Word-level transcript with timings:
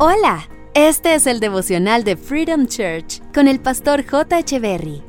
Hola, 0.00 0.48
este 0.74 1.16
es 1.16 1.26
el 1.26 1.40
devocional 1.40 2.04
de 2.04 2.16
Freedom 2.16 2.68
Church 2.68 3.20
con 3.34 3.48
el 3.48 3.58
pastor 3.58 4.06
J. 4.08 4.38
Echeverry. 4.38 5.02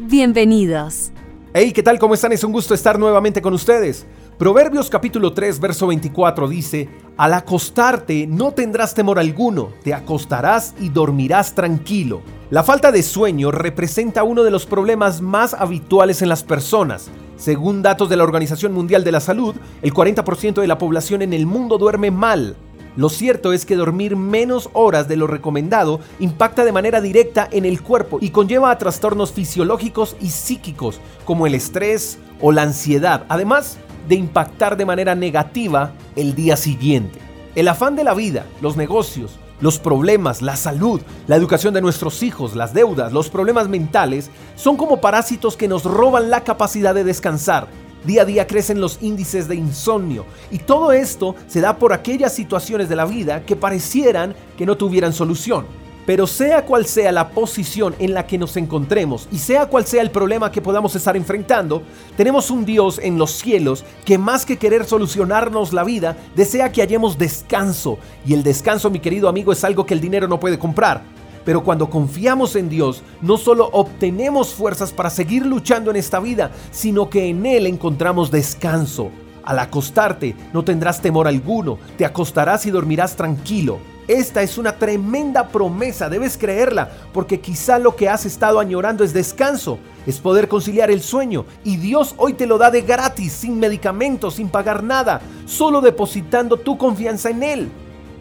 Bienvenidos. 0.00 1.12
Hey, 1.52 1.70
¿qué 1.72 1.84
tal? 1.84 2.00
¿Cómo 2.00 2.14
están? 2.14 2.32
Es 2.32 2.42
un 2.42 2.50
gusto 2.50 2.74
estar 2.74 2.98
nuevamente 2.98 3.40
con 3.40 3.54
ustedes. 3.54 4.04
Proverbios 4.36 4.90
capítulo 4.90 5.32
3, 5.32 5.60
verso 5.60 5.86
24 5.86 6.48
dice, 6.48 6.88
Al 7.16 7.32
acostarte 7.32 8.26
no 8.26 8.50
tendrás 8.50 8.92
temor 8.92 9.20
alguno, 9.20 9.68
te 9.84 9.94
acostarás 9.94 10.74
y 10.80 10.88
dormirás 10.88 11.54
tranquilo. 11.54 12.22
La 12.50 12.64
falta 12.64 12.90
de 12.90 13.04
sueño 13.04 13.52
representa 13.52 14.24
uno 14.24 14.42
de 14.42 14.50
los 14.50 14.66
problemas 14.66 15.20
más 15.20 15.54
habituales 15.54 16.22
en 16.22 16.28
las 16.28 16.42
personas. 16.42 17.08
Según 17.36 17.82
datos 17.82 18.08
de 18.08 18.16
la 18.16 18.24
Organización 18.24 18.72
Mundial 18.72 19.04
de 19.04 19.12
la 19.12 19.20
Salud, 19.20 19.54
el 19.80 19.94
40% 19.94 20.60
de 20.60 20.66
la 20.66 20.78
población 20.78 21.22
en 21.22 21.32
el 21.34 21.46
mundo 21.46 21.78
duerme 21.78 22.10
mal. 22.10 22.56
Lo 22.96 23.08
cierto 23.08 23.52
es 23.52 23.66
que 23.66 23.74
dormir 23.74 24.14
menos 24.14 24.70
horas 24.72 25.08
de 25.08 25.16
lo 25.16 25.26
recomendado 25.26 25.98
impacta 26.20 26.64
de 26.64 26.70
manera 26.70 27.00
directa 27.00 27.48
en 27.50 27.64
el 27.64 27.82
cuerpo 27.82 28.18
y 28.20 28.30
conlleva 28.30 28.70
a 28.70 28.78
trastornos 28.78 29.32
fisiológicos 29.32 30.16
y 30.20 30.30
psíquicos 30.30 31.00
como 31.24 31.46
el 31.46 31.56
estrés 31.56 32.18
o 32.40 32.52
la 32.52 32.62
ansiedad, 32.62 33.24
además 33.28 33.78
de 34.08 34.14
impactar 34.14 34.76
de 34.76 34.86
manera 34.86 35.16
negativa 35.16 35.92
el 36.14 36.36
día 36.36 36.56
siguiente. 36.56 37.18
El 37.56 37.66
afán 37.66 37.96
de 37.96 38.04
la 38.04 38.14
vida, 38.14 38.46
los 38.60 38.76
negocios, 38.76 39.38
los 39.60 39.80
problemas, 39.80 40.40
la 40.40 40.56
salud, 40.56 41.00
la 41.26 41.36
educación 41.36 41.74
de 41.74 41.80
nuestros 41.80 42.22
hijos, 42.22 42.54
las 42.54 42.74
deudas, 42.74 43.12
los 43.12 43.28
problemas 43.28 43.68
mentales, 43.68 44.30
son 44.54 44.76
como 44.76 45.00
parásitos 45.00 45.56
que 45.56 45.68
nos 45.68 45.84
roban 45.84 46.30
la 46.30 46.44
capacidad 46.44 46.94
de 46.94 47.02
descansar 47.02 47.66
Día 48.04 48.22
a 48.22 48.24
día 48.24 48.46
crecen 48.46 48.80
los 48.80 48.98
índices 49.00 49.48
de 49.48 49.56
insomnio 49.56 50.26
y 50.50 50.58
todo 50.58 50.92
esto 50.92 51.34
se 51.46 51.60
da 51.60 51.78
por 51.78 51.92
aquellas 51.92 52.34
situaciones 52.34 52.88
de 52.88 52.96
la 52.96 53.06
vida 53.06 53.44
que 53.46 53.56
parecieran 53.56 54.34
que 54.58 54.66
no 54.66 54.76
tuvieran 54.76 55.12
solución. 55.12 55.64
Pero 56.06 56.26
sea 56.26 56.66
cual 56.66 56.84
sea 56.84 57.12
la 57.12 57.30
posición 57.30 57.94
en 57.98 58.12
la 58.12 58.26
que 58.26 58.36
nos 58.36 58.58
encontremos 58.58 59.26
y 59.32 59.38
sea 59.38 59.66
cual 59.66 59.86
sea 59.86 60.02
el 60.02 60.10
problema 60.10 60.52
que 60.52 60.60
podamos 60.60 60.94
estar 60.94 61.16
enfrentando, 61.16 61.82
tenemos 62.14 62.50
un 62.50 62.66
Dios 62.66 63.00
en 63.02 63.16
los 63.16 63.30
cielos 63.30 63.84
que 64.04 64.18
más 64.18 64.44
que 64.44 64.58
querer 64.58 64.84
solucionarnos 64.84 65.72
la 65.72 65.82
vida, 65.82 66.16
desea 66.36 66.72
que 66.72 66.82
hallemos 66.82 67.16
descanso. 67.16 67.98
Y 68.26 68.34
el 68.34 68.42
descanso, 68.42 68.90
mi 68.90 68.98
querido 69.00 69.30
amigo, 69.30 69.50
es 69.50 69.64
algo 69.64 69.86
que 69.86 69.94
el 69.94 70.00
dinero 70.02 70.28
no 70.28 70.38
puede 70.38 70.58
comprar. 70.58 71.13
Pero 71.44 71.62
cuando 71.62 71.90
confiamos 71.90 72.56
en 72.56 72.68
Dios, 72.68 73.02
no 73.20 73.36
solo 73.36 73.68
obtenemos 73.72 74.54
fuerzas 74.54 74.92
para 74.92 75.10
seguir 75.10 75.44
luchando 75.44 75.90
en 75.90 75.96
esta 75.96 76.20
vida, 76.20 76.50
sino 76.70 77.10
que 77.10 77.28
en 77.28 77.44
Él 77.44 77.66
encontramos 77.66 78.30
descanso. 78.30 79.10
Al 79.44 79.58
acostarte 79.58 80.34
no 80.52 80.64
tendrás 80.64 81.02
temor 81.02 81.28
alguno, 81.28 81.78
te 81.98 82.06
acostarás 82.06 82.64
y 82.64 82.70
dormirás 82.70 83.14
tranquilo. 83.14 83.78
Esta 84.08 84.42
es 84.42 84.58
una 84.58 84.76
tremenda 84.76 85.48
promesa, 85.48 86.10
debes 86.10 86.36
creerla, 86.36 86.90
porque 87.12 87.40
quizá 87.40 87.78
lo 87.78 87.96
que 87.96 88.08
has 88.08 88.26
estado 88.26 88.60
añorando 88.60 89.02
es 89.02 89.14
descanso, 89.14 89.78
es 90.06 90.20
poder 90.20 90.46
conciliar 90.46 90.90
el 90.90 91.00
sueño, 91.00 91.46
y 91.64 91.78
Dios 91.78 92.14
hoy 92.18 92.34
te 92.34 92.46
lo 92.46 92.58
da 92.58 92.70
de 92.70 92.82
gratis, 92.82 93.32
sin 93.32 93.58
medicamentos, 93.58 94.34
sin 94.34 94.50
pagar 94.50 94.82
nada, 94.82 95.22
solo 95.46 95.80
depositando 95.80 96.58
tu 96.58 96.76
confianza 96.76 97.30
en 97.30 97.42
Él. 97.42 97.70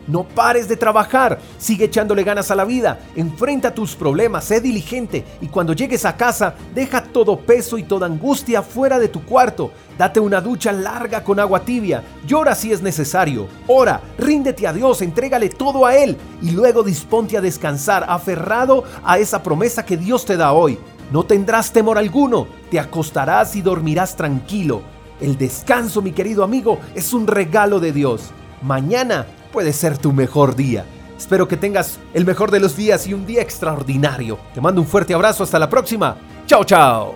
No 0.07 0.23
pares 0.23 0.67
de 0.67 0.75
trabajar, 0.75 1.39
sigue 1.57 1.85
echándole 1.85 2.23
ganas 2.23 2.51
a 2.51 2.55
la 2.55 2.65
vida, 2.65 2.99
enfrenta 3.15 3.73
tus 3.73 3.95
problemas, 3.95 4.43
sé 4.45 4.59
diligente. 4.59 5.23
Y 5.39 5.47
cuando 5.47 5.73
llegues 5.73 6.03
a 6.05 6.17
casa 6.17 6.55
deja 6.75 7.03
todo 7.03 7.39
peso 7.39 7.77
y 7.77 7.83
toda 7.83 8.07
angustia 8.07 8.61
fuera 8.61 8.99
de 8.99 9.07
tu 9.07 9.23
cuarto, 9.23 9.71
date 9.97 10.19
una 10.19 10.41
ducha 10.41 10.73
larga 10.73 11.23
con 11.23 11.39
agua 11.39 11.61
tibia, 11.61 12.03
llora 12.27 12.53
si 12.53 12.73
es 12.73 12.81
necesario, 12.81 13.47
ora, 13.67 14.01
ríndete 14.17 14.67
a 14.67 14.73
Dios, 14.73 15.01
entrégale 15.01 15.49
todo 15.49 15.85
a 15.85 15.95
Él. 15.95 16.17
Y 16.41 16.51
luego 16.51 16.83
disponte 16.83 17.37
a 17.37 17.41
descansar 17.41 18.05
aferrado 18.07 18.83
a 19.03 19.17
esa 19.19 19.41
promesa 19.41 19.85
que 19.85 19.95
Dios 19.95 20.25
te 20.25 20.35
da 20.35 20.51
hoy. 20.51 20.77
No 21.11 21.23
tendrás 21.23 21.71
temor 21.71 21.97
alguno, 21.97 22.47
te 22.71 22.79
acostarás 22.79 23.55
y 23.55 23.61
dormirás 23.61 24.15
tranquilo. 24.15 24.81
El 25.21 25.37
descanso, 25.37 26.01
mi 26.01 26.11
querido 26.11 26.43
amigo, 26.43 26.79
es 26.95 27.13
un 27.13 27.27
regalo 27.27 27.79
de 27.79 27.93
Dios. 27.93 28.31
Mañana 28.61 29.27
puede 29.53 29.71
ser 29.71 29.97
tu 29.97 30.11
mejor 30.11 30.57
día. 30.57 30.85
Espero 31.17 31.47
que 31.47 31.55
tengas 31.55 31.99
el 32.13 32.25
mejor 32.25 32.51
de 32.51 32.59
los 32.59 32.75
días 32.75 33.07
y 33.07 33.13
un 33.13 33.25
día 33.25 33.41
extraordinario. 33.41 34.37
Te 34.53 34.59
mando 34.59 34.81
un 34.81 34.87
fuerte 34.87 35.13
abrazo. 35.13 35.43
Hasta 35.43 35.59
la 35.59 35.69
próxima. 35.69 36.17
Chao, 36.47 36.65
chao. 36.65 37.15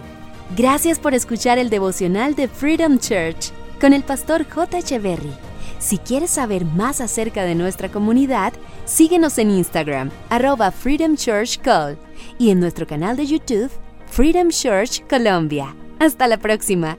Gracias 0.55 0.99
por 0.99 1.13
escuchar 1.13 1.57
el 1.57 1.69
devocional 1.69 2.35
de 2.35 2.47
Freedom 2.47 2.99
Church 2.99 3.51
con 3.81 3.91
el 3.91 4.03
pastor 4.03 4.45
J. 4.49 4.77
Echeverry. 4.77 5.33
Si 5.79 5.97
quieres 5.97 6.29
saber 6.29 6.63
más 6.63 7.01
acerca 7.01 7.43
de 7.43 7.55
nuestra 7.55 7.89
comunidad, 7.89 8.53
síguenos 8.85 9.37
en 9.37 9.51
Instagram, 9.51 10.09
arroba 10.29 10.71
Freedom 10.71 11.15
Church 11.15 11.59
Call, 11.59 11.97
y 12.39 12.49
en 12.51 12.59
nuestro 12.59 12.87
canal 12.87 13.17
de 13.17 13.25
YouTube, 13.25 13.69
Freedom 14.09 14.49
Church 14.49 15.03
Colombia. 15.07 15.75
Hasta 15.99 16.27
la 16.27 16.37
próxima. 16.37 16.97